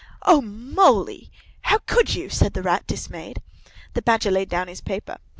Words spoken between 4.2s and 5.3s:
laid down his paper.